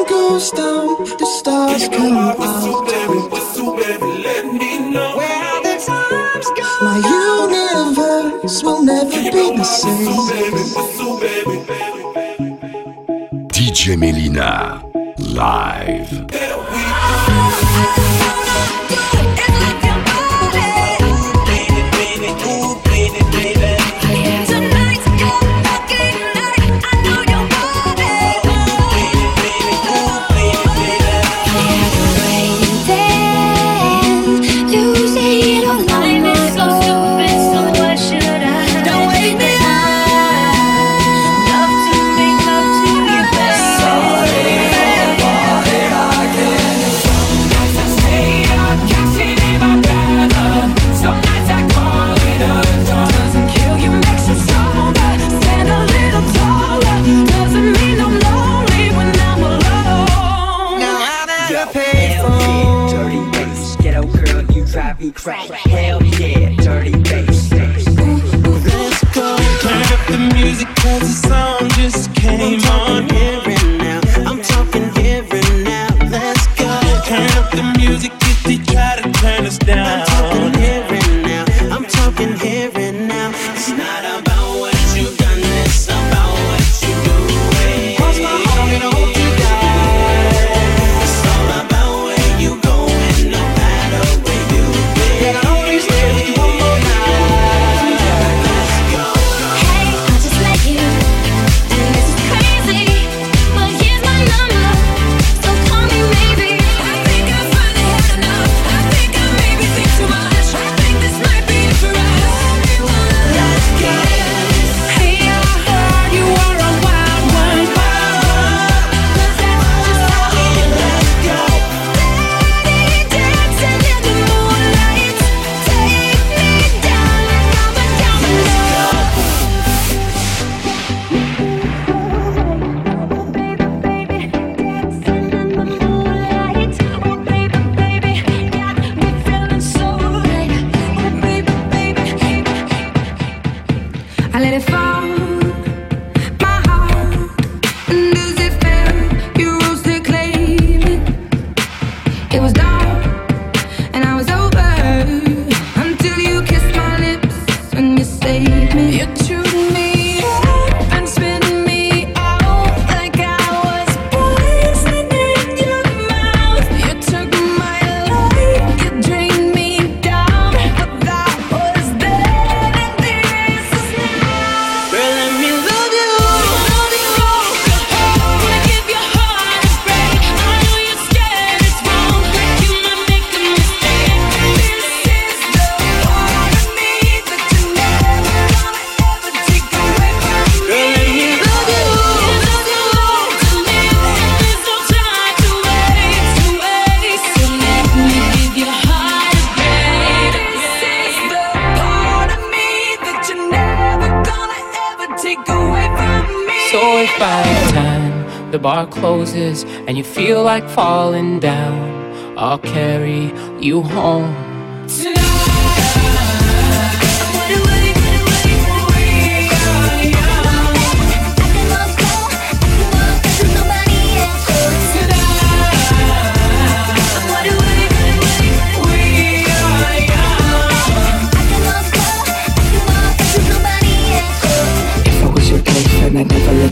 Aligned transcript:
sun 0.00 0.08
goes 0.08 0.50
down, 0.50 1.04
the 1.18 1.26
stars 1.26 1.88
come 1.88 2.16
out. 2.16 2.38
Where 5.16 5.62
the 5.62 5.76
times 5.84 6.48
go, 6.56 6.68
my 6.82 6.96
universe 7.46 8.62
will 8.62 8.82
never 8.82 9.10
be 9.10 9.56
the 9.56 9.64
same. 9.64 10.12
DJ 13.48 13.96
Melyna, 13.96 14.82
live. 15.18 16.26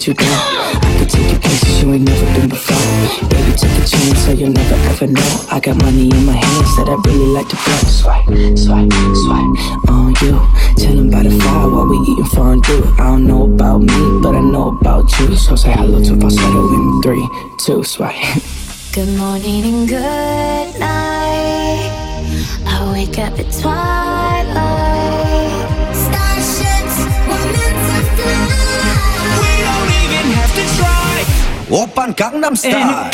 You 0.08 0.14
go 0.14 0.24
could 0.98 1.10
take 1.10 1.32
you 1.32 1.38
places 1.38 1.82
you 1.82 1.92
ain't 1.92 2.08
never 2.08 2.26
been 2.32 2.48
before. 2.48 3.28
Baby, 3.28 3.52
take 3.52 3.76
a 3.76 3.86
chance 3.86 4.24
so 4.24 4.32
you'll 4.32 4.52
never 4.52 4.74
ever 4.88 5.06
know. 5.06 5.46
I 5.50 5.60
got 5.60 5.76
money 5.82 6.08
in 6.08 6.24
my 6.24 6.32
hands 6.32 6.76
that 6.76 6.88
I 6.88 6.96
really 7.04 7.30
like 7.36 7.48
to 7.50 7.56
blow. 7.56 7.76
Swipe, 8.00 8.24
swipe, 8.56 8.92
swipe 9.22 9.90
on 9.90 10.08
you. 10.24 10.40
Chillin' 10.80 11.10
by 11.12 11.24
the 11.24 11.30
fire 11.42 11.68
while 11.68 11.86
we 11.86 11.98
eating 12.10 12.24
fondue. 12.24 12.84
I 12.98 13.04
don't 13.12 13.26
know 13.26 13.44
about 13.44 13.82
me, 13.82 14.20
but 14.22 14.34
I 14.34 14.40
know 14.40 14.78
about 14.80 15.12
you. 15.20 15.36
So 15.36 15.56
say 15.56 15.72
hello 15.72 16.02
to 16.02 16.16
falsetto 16.16 16.62
in 16.72 17.02
three, 17.02 17.28
two, 17.58 17.84
swipe. 17.84 18.16
Good 18.94 19.14
morning 19.18 19.62
and 19.64 19.88
good 19.88 20.80
night. 20.80 21.84
I 22.64 22.92
wake 22.94 23.18
up 23.18 23.38
at 23.38 23.52
twilight. 23.52 23.97
Oppan 32.08 32.14
Gangnam 32.16 32.56
Style. 32.56 33.10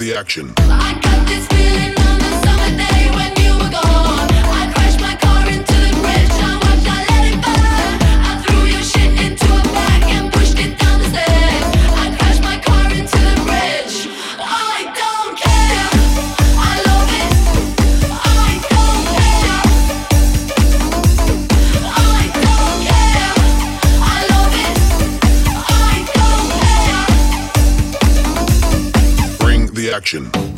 The 0.00 0.14
action. 0.14 0.54
Action. 30.00 30.49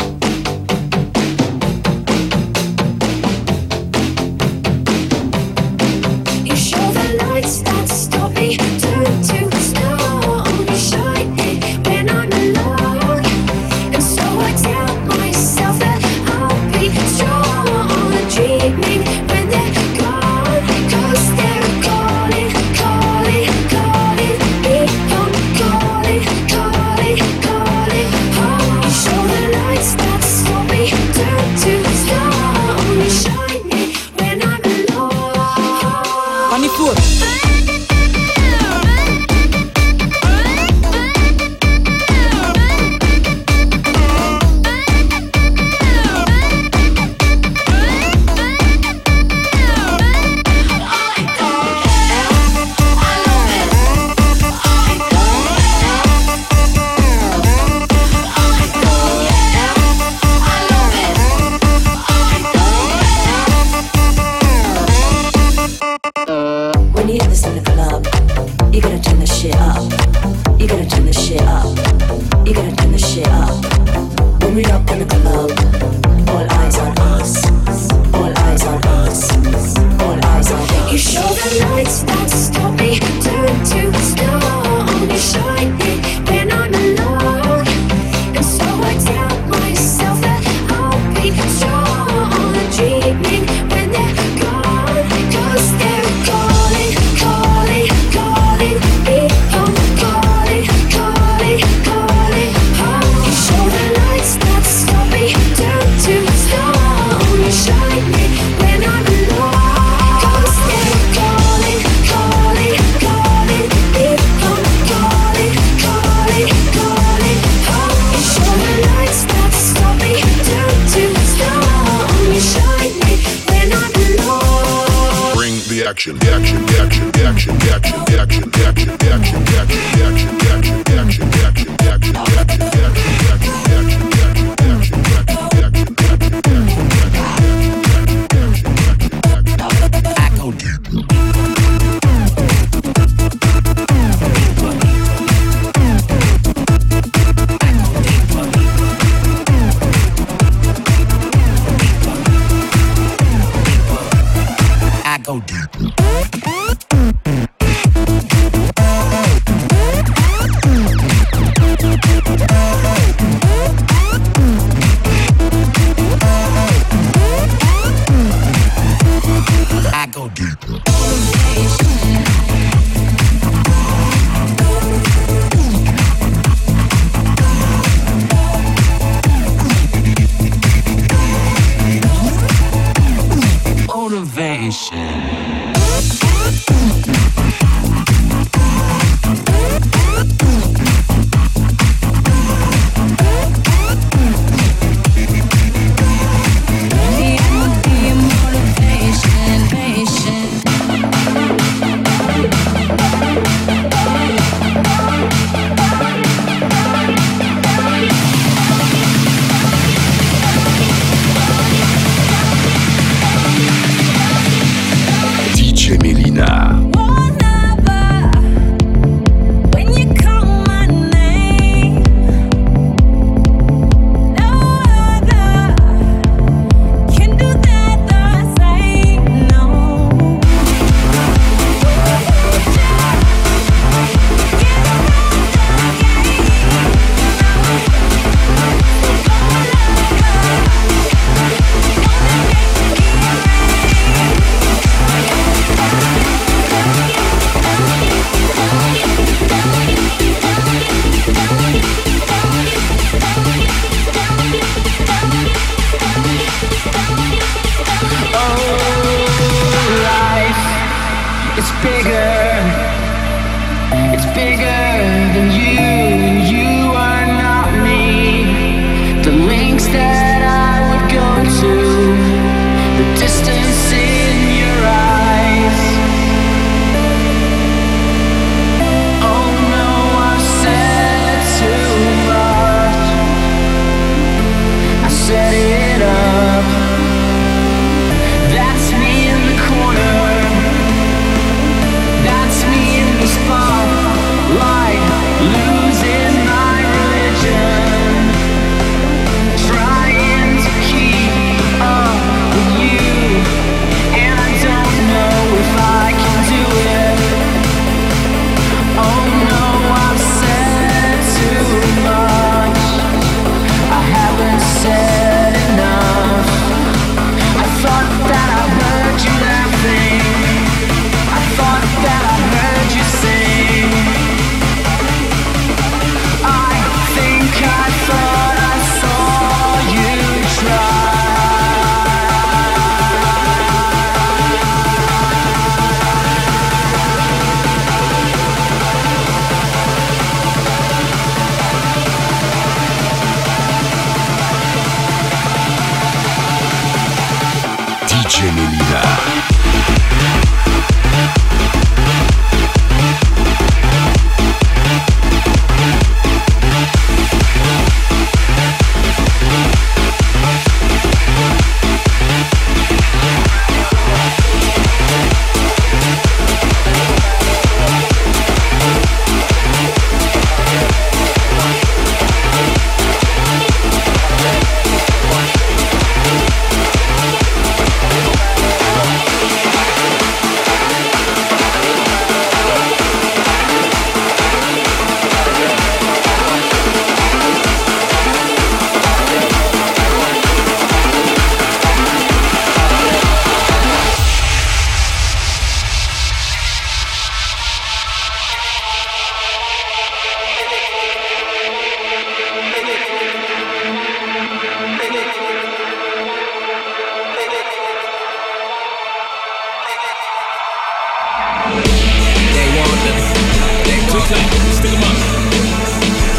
Up. 414.22 414.62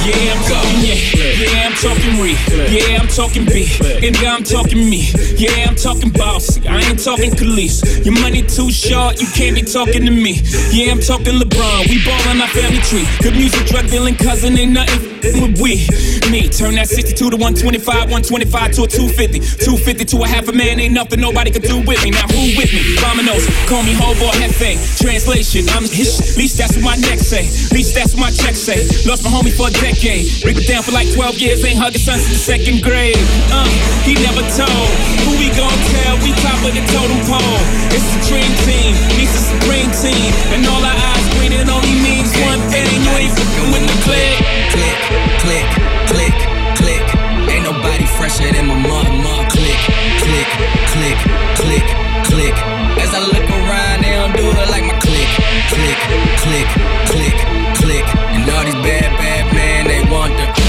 Yeah, 0.03 0.33
I'm 0.33 0.43
talking 0.47 0.79
yeah. 0.79 1.03
Yeah, 1.43 1.67
I'm 1.67 1.73
talking 1.73 2.21
re. 2.21 2.35
Yeah, 2.71 3.01
I'm 3.01 3.07
talking 3.07 3.45
B. 3.45 3.67
And 4.05 4.19
yeah, 4.21 4.35
I'm 4.35 4.43
talking 4.43 4.89
me. 4.89 5.11
Yeah, 5.37 5.67
I'm 5.67 5.75
talking 5.75 6.09
bossy. 6.11 6.65
I 6.67 6.79
ain't 6.79 7.03
talking 7.03 7.35
police. 7.35 7.83
Your 8.05 8.19
money 8.19 8.41
too 8.41 8.71
short, 8.71 9.19
you 9.19 9.27
can't 9.27 9.55
be 9.55 9.63
talking 9.63 10.05
to 10.05 10.11
me. 10.11 10.41
Yeah, 10.71 10.91
I'm 10.91 11.01
talking 11.01 11.39
LeBron. 11.39 11.89
We 11.89 12.03
ballin' 12.05 12.41
our 12.41 12.47
family 12.49 12.79
tree. 12.79 13.05
Good 13.21 13.35
music, 13.35 13.65
drug 13.67 13.89
dealing, 13.89 14.15
cousin, 14.15 14.57
ain't 14.57 14.71
nothing 14.71 15.12
with 15.23 15.59
we. 15.59 15.87
Me, 16.27 16.49
turn 16.51 16.75
that 16.75 16.87
62 16.91 17.15
to 17.31 17.37
125, 17.37 18.11
125 18.11 18.71
to 18.75 18.83
a 18.83 18.87
250. 18.87 19.39
250 19.63 20.05
to 20.05 20.17
a 20.23 20.27
half 20.27 20.47
a 20.47 20.53
man, 20.53 20.79
ain't 20.79 20.93
nothing 20.93 21.19
nobody 21.19 21.51
could 21.51 21.63
do 21.63 21.79
with 21.79 22.01
me. 22.03 22.11
Now 22.11 22.27
who 22.27 22.51
with 22.59 22.71
me? 22.75 22.95
Dominoes, 22.99 23.47
call 23.69 23.83
me 23.83 23.95
Hobo 23.95 24.31
Hefe. 24.35 24.75
Translation, 24.99 25.67
I'm 25.71 25.87
his. 25.87 26.35
Least 26.35 26.57
that's 26.57 26.75
what 26.75 26.83
my 26.83 26.97
neck 26.99 27.19
say. 27.19 27.47
Least 27.71 27.95
that's 27.95 28.13
what 28.13 28.27
my 28.27 28.31
check 28.31 28.55
say. 28.55 28.83
Lost 29.07 29.23
my 29.23 29.31
homie 29.31 29.53
for 29.55 29.71
a 29.71 29.73
decade. 29.79 30.27
Break 30.43 30.57
it 30.59 30.67
down 30.67 30.83
for 30.83 30.91
like 30.91 31.07
12 31.13 31.39
years, 31.39 31.63
ain't 31.63 31.79
hugging 31.79 32.01
son 32.01 32.19
since 32.19 32.33
the 32.33 32.43
second 32.43 32.83
grade. 32.83 33.17
Uh, 33.47 33.67
he 34.03 34.15
never 34.19 34.43
told. 34.51 34.89
Who 35.23 35.39
we 35.39 35.47
gon' 35.55 35.79
tell? 35.95 36.19
We 36.19 36.35
top 36.43 36.59
of 36.67 36.73
the 36.75 36.83
totem 36.91 37.21
pole. 37.23 37.59
It's 37.95 38.07
the 38.11 38.19
dream 38.27 38.51
team, 38.67 38.91
meets 39.15 39.31
the 39.31 39.43
supreme 39.55 39.91
team. 39.91 40.29
And 40.51 40.65
all 40.67 40.83
our 40.83 40.97
eyes 40.97 41.25
green, 41.39 41.53
it 41.53 41.69
only 41.69 41.95
means 42.03 42.31
one 42.43 42.59
thing. 42.67 42.87
You 43.03 43.13
ain't 43.23 43.33
fucking 43.37 43.69
with 43.71 43.85
the 43.87 43.97
click. 44.03 44.62
Click, 44.73 44.99
click, 45.37 45.69
click, 46.09 46.37
click. 46.81 47.05
Ain't 47.53 47.63
nobody 47.63 48.05
fresher 48.17 48.49
than 48.51 48.65
my 48.65 48.73
mother, 48.73 49.13
mother. 49.21 49.45
Click, 49.53 49.79
click, 50.25 50.49
click, 50.89 51.17
click, 51.61 51.85
click. 52.25 52.55
As 52.97 53.13
I 53.13 53.21
look 53.21 53.45
around, 53.53 54.01
they 54.01 54.13
don't 54.17 54.33
do 54.35 54.49
it 54.49 54.69
like 54.73 54.85
my 54.89 54.97
click, 54.97 55.29
click, 55.69 55.99
click, 56.41 56.67
click, 57.05 57.37
click. 57.77 58.05
And 58.33 58.49
all 58.49 58.65
these 58.65 58.73
bad, 58.81 59.13
bad 59.21 59.53
men, 59.53 59.85
they 59.85 60.01
want 60.09 60.33
the, 60.37 60.62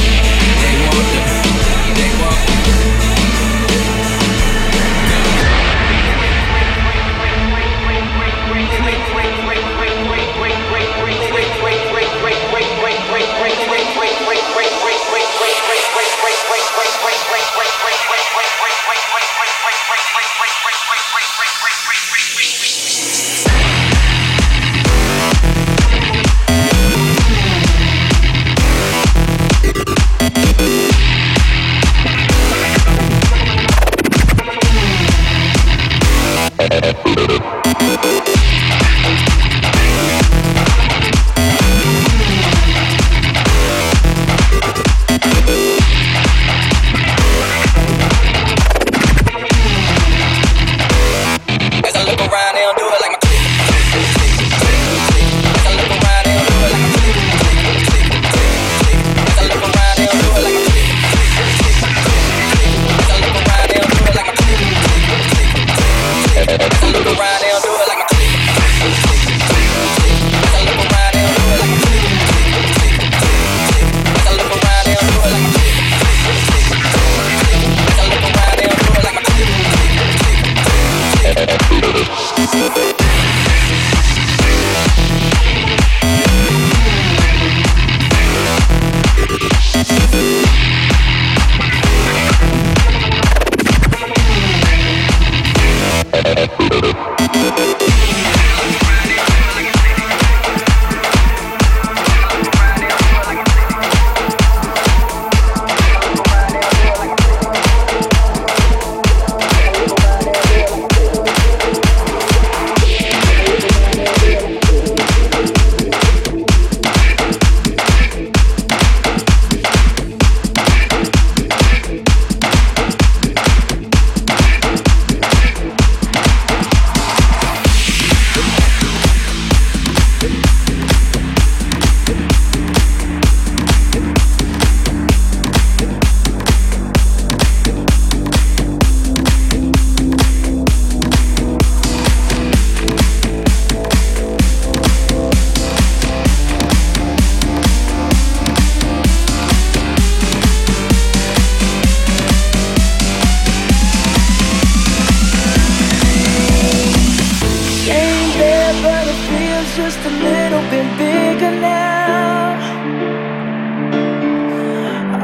a 160.07 160.11
little 160.11 160.61
bit 160.71 160.99
bigger 160.99 161.51
now. 161.51 162.59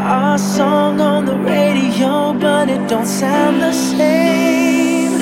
Our 0.09 0.39
song 0.39 1.01
on 1.01 1.27
the 1.27 1.37
radio, 1.37 2.33
but 2.33 2.71
it 2.71 2.89
don't 2.89 3.07
sound 3.07 3.61
the 3.61 3.73
same. 3.73 5.13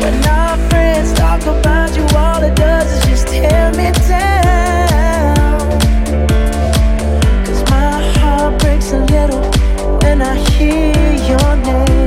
When 0.00 0.14
our 0.26 0.56
friends 0.70 1.12
talk 1.12 1.42
about 1.42 1.94
you, 1.94 2.04
all 2.16 2.42
it 2.42 2.54
does 2.56 2.90
is 2.90 3.04
just 3.10 3.28
tear 3.28 3.70
me 3.72 3.90
down. 4.08 5.58
Cause 7.44 7.62
my 7.70 8.00
heart 8.16 8.58
breaks 8.62 8.92
a 8.92 9.00
little 9.14 9.42
when 10.00 10.22
I 10.22 10.36
hear 10.36 11.12
your 11.30 11.56
name. 11.56 12.01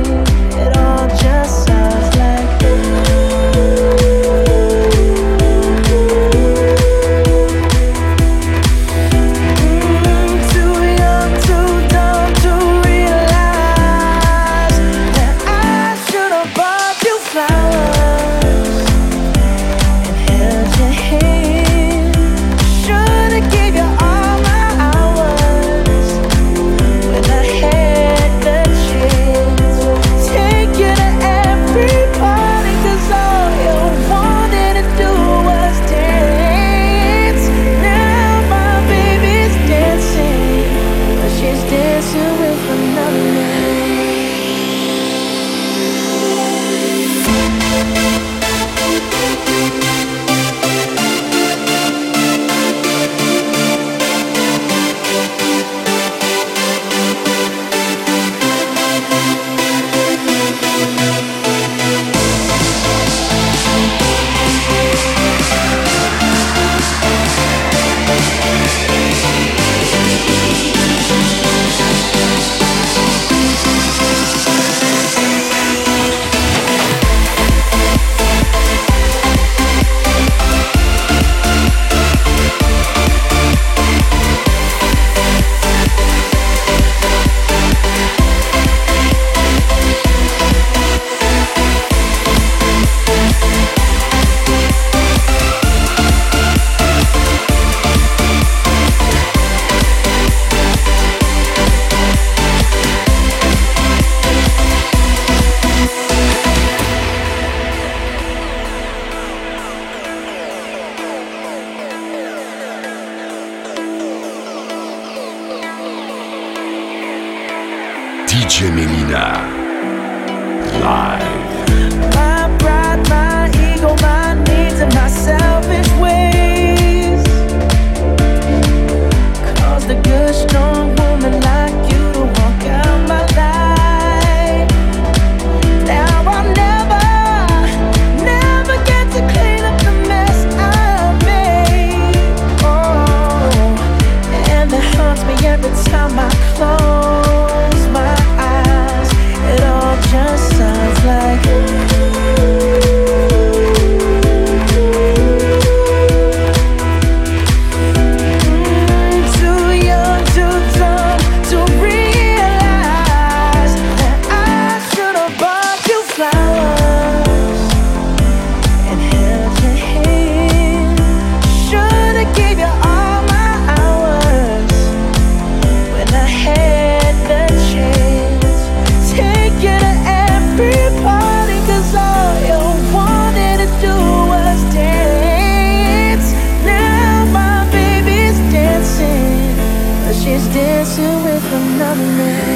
me. 191.96 192.55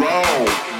roll. 0.00 0.71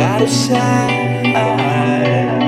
Out 0.00 0.22
of 0.22 0.30
sight. 0.30 2.39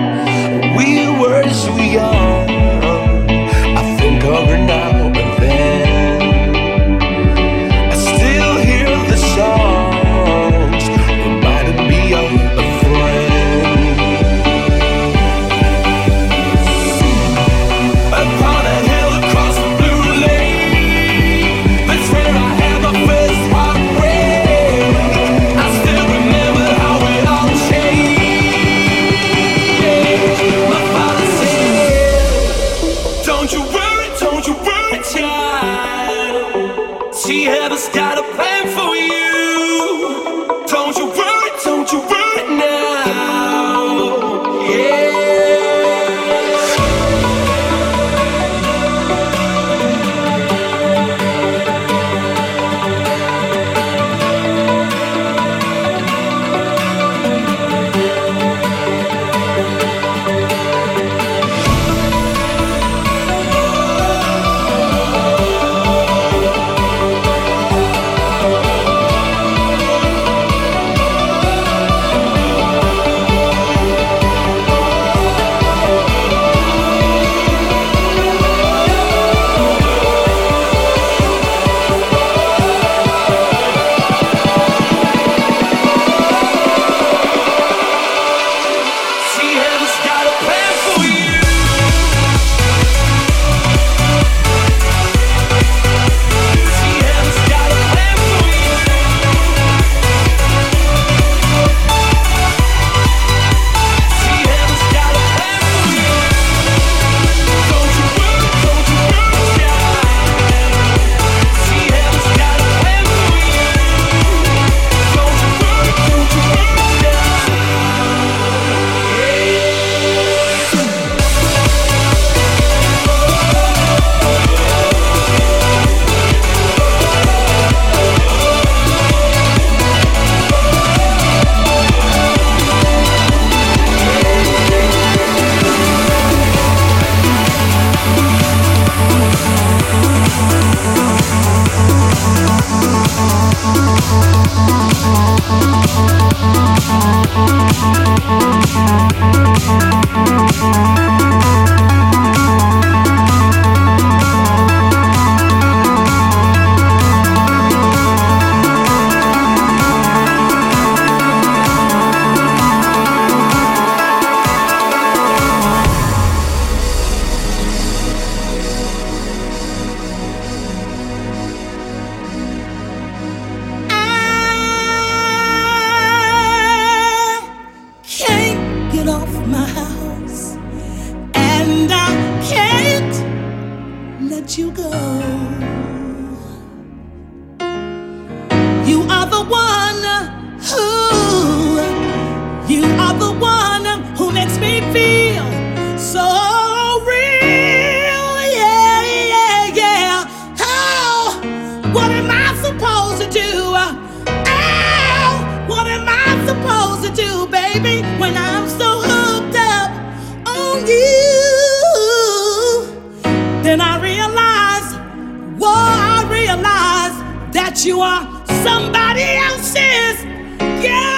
Somebody 218.63 219.23
else's. 219.23 220.25
DJ 220.59 221.12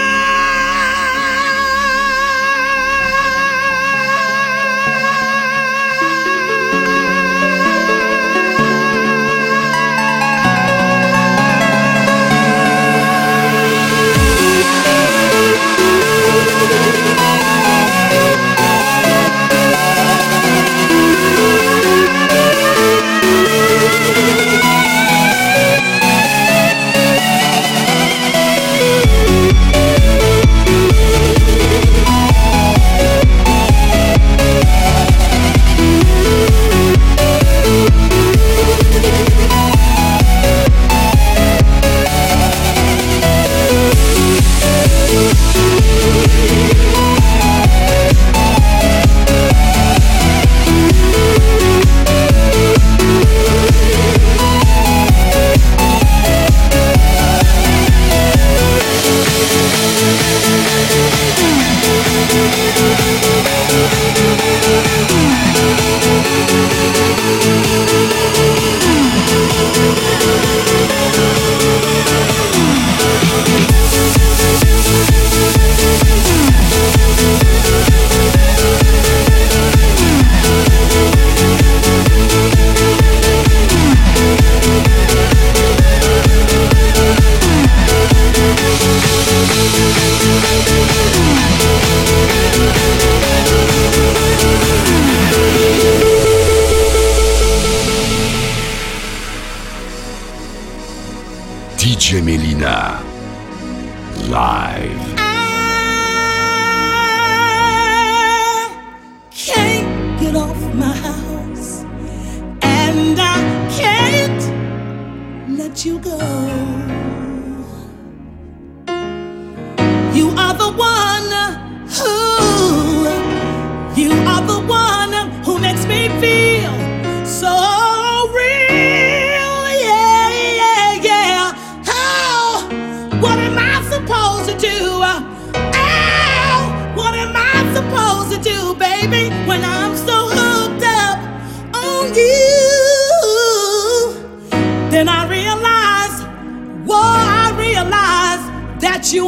you 115.84 115.98
go. 115.98 116.53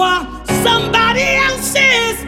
Are. 0.01 0.27
Somebody 0.63 1.23
else's 1.23 2.26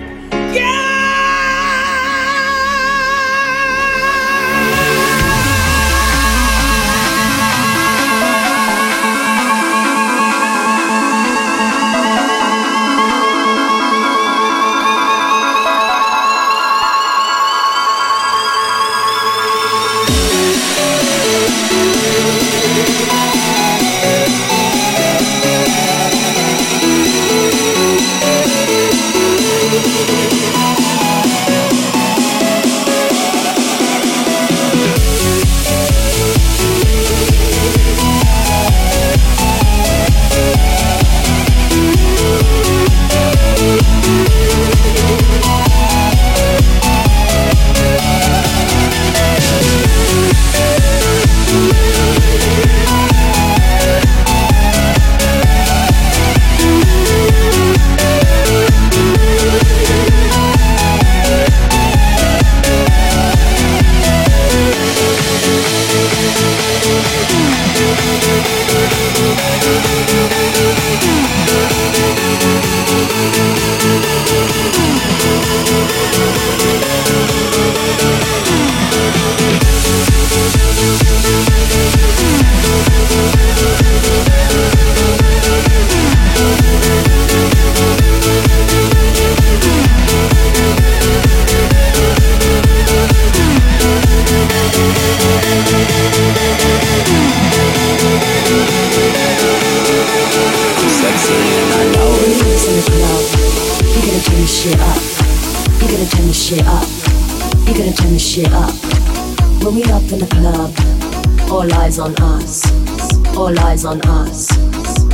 on 113.89 114.01
us. 114.03 114.47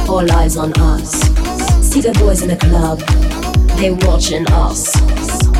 All 0.08 0.28
eyes 0.32 0.56
on 0.56 0.72
us. 0.80 1.12
See 1.80 2.00
the 2.00 2.12
boys 2.18 2.42
in 2.42 2.48
the 2.48 2.56
club. 2.56 2.98
They 3.78 3.92
watching 4.06 4.44
us. 4.50 4.92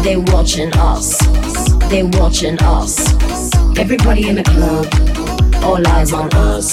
They 0.03 0.17
watching 0.17 0.73
us. 0.75 1.17
They 1.91 2.03
watching 2.03 2.59
us. 2.61 2.99
Everybody 3.79 4.29
in 4.31 4.35
the 4.35 4.43
club. 4.43 4.87
All 5.63 5.87
eyes 5.87 6.13
on 6.13 6.29
us. 6.35 6.69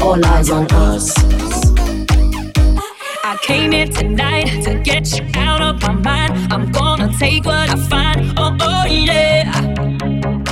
All 0.00 0.24
eyes 0.24 0.50
on 0.50 0.66
us. 0.70 1.12
I 3.24 3.36
came 3.42 3.72
here 3.72 3.88
tonight 3.88 4.62
to 4.66 4.74
get 4.84 5.18
you 5.18 5.26
out 5.34 5.62
of 5.62 5.82
my 5.82 5.94
mind. 5.94 6.52
I'm 6.52 6.70
gonna 6.70 7.12
take 7.18 7.44
what 7.44 7.68
I 7.70 7.76
find. 7.88 8.38
Oh, 8.38 8.56
oh, 8.60 8.86
yeah. 8.86 9.50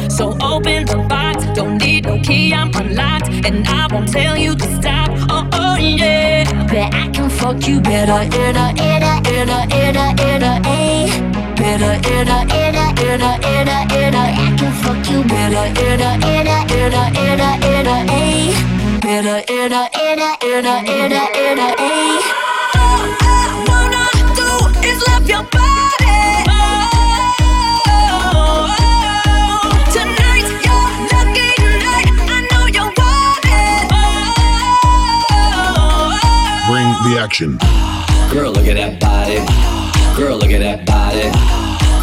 So 0.09 0.37
open 0.41 0.87
the 0.87 1.07
box. 1.09 1.34
Don't 1.55 1.79
need 1.79 2.05
no 2.05 2.19
key, 2.19 2.53
I'm 2.53 2.75
unlocked. 2.75 3.29
And 3.47 3.67
I 3.69 3.87
won't 3.93 4.11
tell 4.11 4.37
you 4.37 4.57
to 4.57 4.67
stop. 4.75 5.09
Oh, 5.31 5.49
oh, 5.53 5.77
yeah. 5.77 6.43
Bet 6.67 6.93
I 6.93 7.09
can 7.11 7.31
fuck 7.31 7.67
you 7.69 7.81
better 7.81 8.23
in 8.23 8.57
a, 8.57 8.67
in 8.71 9.03
a, 9.03 9.15
in 9.31 9.49
a, 9.49 9.61
in 9.81 9.97
a, 9.97 10.07
in 10.29 10.43
a, 10.43 10.53
a. 10.67 11.55
Better 11.55 11.95
in 12.11 12.29
a, 12.29 12.39
in 12.61 12.75
a, 12.75 12.87
in 13.07 13.23
a, 13.23 13.31
in 13.55 13.69
a, 13.69 13.79
in 14.01 14.15
a. 14.15 14.25
I 14.45 14.57
can 14.59 14.73
fuck 14.83 15.09
you 15.09 15.23
better 15.23 15.67
in 15.81 16.01
a, 16.01 16.11
in 16.27 16.47
a, 16.47 16.59
in 16.75 16.93
a, 16.93 17.05
in 17.23 17.41
a, 17.41 17.51
in 17.71 17.87
a, 17.87 17.99
a. 18.11 19.01
Better 19.01 19.39
in 19.53 19.73
a, 19.73 19.89
in 19.95 20.19
a, 20.19 20.31
in 20.43 20.67
a, 20.67 20.77
in 20.83 21.13
a, 21.13 21.25
in 21.39 21.59
a, 21.59 23.21
a. 23.21 23.24
the 37.05 37.19
action. 37.21 37.59
Girl, 38.33 38.51
look 38.51 38.67
at 38.67 38.77
that 38.77 38.99
body. 38.99 39.37
Girl, 40.17 40.39
look 40.39 40.51
at 40.51 40.61
that 40.61 40.87
body. 40.87 41.29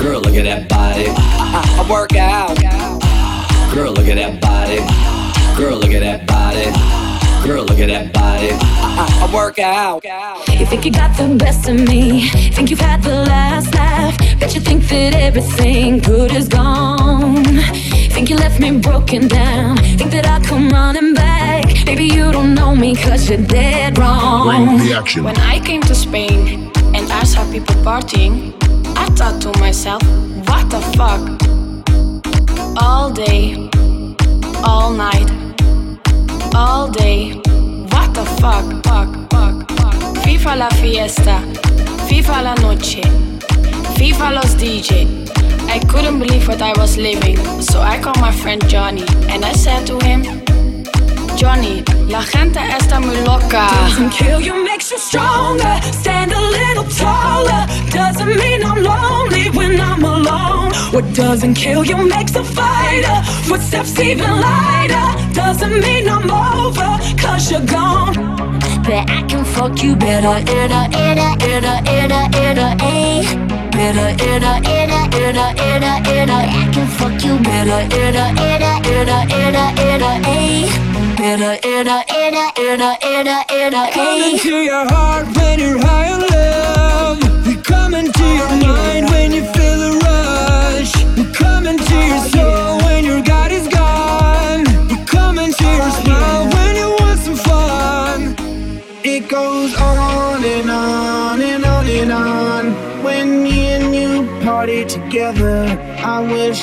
Girl, 0.01 0.21
look 0.21 0.35
at 0.35 0.43
that 0.43 0.69
body. 0.69 1.07
I, 1.09 1.57
I, 1.57 1.83
I 1.83 1.89
work 1.89 2.15
out. 2.15 2.55
Girl, 3.73 3.91
look 3.91 4.07
at 4.07 4.15
that 4.15 4.39
body. 4.39 4.77
Girl, 5.57 5.77
look 5.77 5.91
at 5.91 6.01
that 6.01 6.27
body. 6.27 6.69
Girl, 7.47 7.63
look 7.63 7.79
at 7.79 7.87
that 7.87 8.13
body. 8.13 8.49
I, 8.51 9.07
I, 9.23 9.27
I 9.27 9.33
work 9.33 9.57
out. 9.57 10.03
You 10.59 10.65
think 10.67 10.85
you 10.85 10.91
got 10.91 11.17
the 11.17 11.35
best 11.35 11.67
of 11.67 11.75
me? 11.75 12.29
Think 12.53 12.69
you've 12.69 12.79
had 12.79 13.01
the 13.01 13.09
last 13.25 13.73
laugh? 13.73 14.10
Bet 14.41 14.55
you 14.55 14.61
think 14.61 14.87
that 14.89 15.13
everything 15.13 15.99
good 15.99 16.31
is 16.31 16.47
gone. 16.47 17.45
Think 18.09 18.31
you 18.31 18.35
left 18.35 18.59
me 18.59 18.71
broken 18.79 19.27
down? 19.27 19.77
Think 19.77 20.11
that 20.13 20.25
I'll 20.25 20.41
come 20.41 20.67
running 20.69 21.13
back? 21.13 21.85
Baby, 21.85 22.05
you 22.05 22.31
don't 22.31 22.55
know 22.55 22.75
me 22.75 22.95
cause 22.95 23.29
you're 23.29 23.37
dead 23.37 23.99
wrong. 23.99 24.47
Bring 24.47 24.79
the 24.79 24.95
action. 24.97 25.23
When 25.23 25.37
I 25.37 25.59
came 25.59 25.81
to 25.81 25.93
Spain 25.93 26.71
and 26.95 27.11
I 27.11 27.23
saw 27.23 27.49
people 27.51 27.75
partying, 27.85 28.55
I 28.97 29.05
thought 29.13 29.39
to 29.43 29.59
myself, 29.59 30.01
what 30.47 30.67
the 30.71 30.81
fuck? 30.97 31.21
All 32.81 33.11
day, 33.11 33.69
all 34.63 34.89
night, 34.91 35.29
all 36.55 36.89
day. 36.89 37.33
What 37.93 38.15
the 38.15 38.25
fuck, 38.41 38.65
fuck, 38.85 39.11
fuck, 39.29 39.69
fuck. 39.77 40.25
Viva 40.25 40.55
la 40.55 40.69
fiesta, 40.69 41.37
Viva 42.09 42.41
la 42.41 42.55
noche, 42.55 43.03
Viva 44.01 44.31
los 44.31 44.55
DJ. 44.57 45.05
I 45.69 45.77
couldn't 45.87 46.17
believe 46.17 46.47
what 46.47 46.59
I 46.59 46.73
was 46.75 46.97
living, 46.97 47.37
so 47.61 47.81
I 47.81 47.99
called 48.01 48.19
my 48.19 48.31
friend 48.31 48.59
Johnny 48.67 49.05
and 49.29 49.45
I 49.45 49.53
said 49.53 49.85
to 49.85 49.99
him, 50.03 50.23
Johnny, 51.37 51.83
la 52.09 52.23
gente 52.23 52.59
está 52.79 52.99
muy 52.99 53.21
loca. 53.21 53.67
Doesn't 53.69 54.09
kill 54.09 54.41
you, 54.41 54.65
makes 54.65 54.89
you 54.89 54.97
stronger. 54.97 55.79
Stand 56.01 56.33
a 56.33 56.41
little 56.41 56.85
taller. 56.97 57.67
Doesn't 57.91 58.35
mean 58.41 58.65
I'm 58.65 58.81
lonely 58.81 59.51
when 59.51 59.79
I'm 59.79 60.03
alone. 60.03 60.73
What 60.91 61.05
doesn't 61.13 61.53
kill 61.53 61.85
you 61.85 61.97
makes 61.97 62.35
a 62.35 62.43
fighter. 62.43 63.21
Footsteps 63.47 63.99
even 63.99 64.31
lighter. 64.41 65.07
Doesn't 65.35 65.79
mean 65.79 66.09
I'm 66.09 66.27
over, 66.31 66.97
cause 67.21 67.51
you're 67.51 67.67
gone. 67.67 68.15
Bet 68.81 69.07
I 69.11 69.21
can 69.27 69.45
fuck 69.45 69.83
you 69.83 69.95
better 69.95 70.39
in 70.51 70.71
a, 70.71 70.83
in 71.05 71.19
a, 71.19 71.29
in 71.53 71.63
a, 71.63 71.75
in 71.85 72.11
a, 72.11 72.23
in 72.41 72.57
a, 72.57 72.77
a. 72.81 73.60
Better 73.81 74.09
in 74.29 74.43
a, 74.43 74.53
in 74.57 74.91
a, 74.91 75.01
in 75.17 75.35
a, 75.35 75.45
in 75.57 75.81
a, 75.81 75.93
in 76.13 76.29
a. 76.29 76.37
I 76.37 76.69
can 76.71 76.85
fuck 76.85 77.17
you 77.25 77.39
better 77.39 77.81
in 77.97 78.15
a, 78.15 78.25
in 78.29 78.61
a, 78.61 78.73
in 78.93 79.09
a, 79.09 79.17
in 79.41 79.55
a, 79.55 79.65
in 79.89 80.01
a, 80.03 80.13
a. 80.23 80.69
Better 81.17 81.53
in 81.67 81.87
a, 81.87 82.05
in 82.13 82.35
a, 82.35 82.45
in 82.61 82.79
a, 82.79 82.91
in 83.01 83.27
a, 83.27 83.37
in 83.49 83.73
a, 83.73 83.91
Come 83.91 84.21
a. 84.21 84.33
into 84.33 84.61
your 84.61 84.85
heart 84.87 85.25
when 85.35 85.57
you're 85.59 85.79
high 85.79 86.11
on 86.13 86.21
love. 86.29 87.47
We 87.47 87.55
come 87.55 87.95
into 87.95 88.20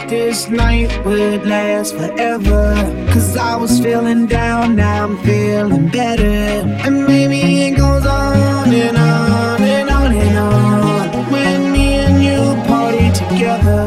this 0.09 0.49
night 0.49 1.05
would 1.05 1.47
last 1.47 1.95
forever. 1.95 2.75
Cause 3.13 3.37
I 3.37 3.57
was 3.57 3.79
feeling 3.81 4.27
down, 4.27 4.77
now 4.77 5.05
I'm 5.05 5.19
feeling 5.19 5.89
better. 5.89 6.25
And 6.25 7.05
maybe 7.07 7.41
it 7.67 7.77
goes 7.77 8.07
on 8.07 8.73
and 8.73 8.97
on 8.97 9.63
and 9.63 9.91
on 9.91 10.13
and 10.13 10.39
on. 10.39 11.31
When 11.31 11.73
me 11.73 11.95
and 11.95 12.23
you 12.23 12.41
party 12.67 13.11
together, 13.13 13.83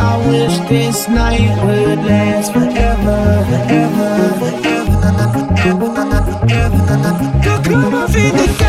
I 0.00 0.16
wish 0.28 0.58
this 0.68 1.08
night 1.08 1.50
would 1.64 1.98
last 2.04 2.52
forever, 2.52 3.44
forever, 3.50 4.10
forever, 4.40 5.92
forever. 6.38 6.86
So 7.44 7.62
come 7.62 7.94
on, 7.94 8.65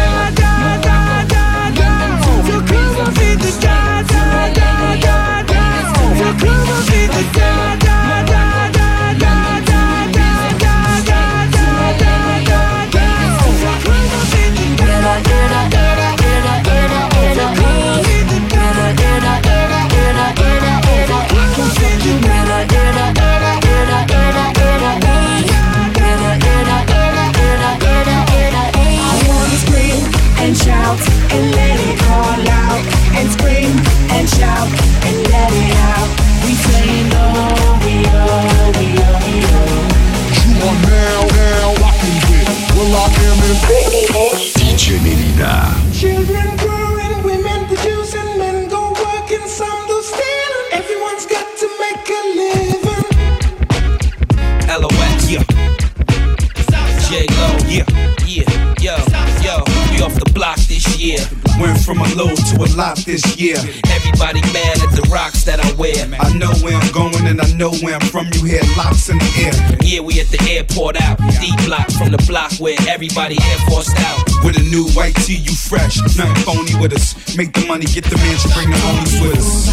low 62.18 62.34
to 62.34 62.58
a 62.58 62.66
lot 62.76 62.98
this 63.06 63.22
year. 63.38 63.58
Everybody 63.94 64.42
mad 64.52 64.82
at 64.82 64.90
the 64.98 65.06
rocks 65.14 65.46
that 65.46 65.62
I 65.62 65.70
wear. 65.78 65.94
I 66.20 66.34
know 66.34 66.50
where 66.66 66.74
I'm 66.74 66.92
going 66.92 67.28
and 67.28 67.40
I 67.40 67.46
know 67.54 67.70
where 67.86 67.94
I'm 67.94 68.02
from. 68.10 68.26
You 68.34 68.44
hear 68.44 68.66
locks 68.76 69.08
in 69.10 69.20
the 69.20 69.32
air. 69.38 69.54
Yeah, 69.86 70.02
we 70.02 70.20
at 70.20 70.28
the 70.28 70.42
airport 70.50 71.00
out. 71.00 71.20
D 71.40 71.54
block 71.66 71.92
from 71.92 72.10
the 72.12 72.18
block 72.28 72.54
where 72.58 72.76
everybody 72.90 73.38
air 73.38 73.60
forced 73.70 73.96
out. 74.02 74.26
With 74.44 74.58
a 74.58 74.66
new 74.74 74.90
white 74.98 75.16
tee, 75.16 75.38
you 75.38 75.54
fresh. 75.54 76.02
Nothing 76.18 76.42
phony 76.42 76.74
with 76.82 76.94
us. 76.94 77.14
Make 77.38 77.54
the 77.54 77.68
money, 77.68 77.86
get 77.86 78.06
the 78.06 78.18
mansion, 78.18 78.50
bring 78.58 78.72
the 78.72 78.78
homies 78.82 79.22
with 79.22 79.38
us. 79.38 79.70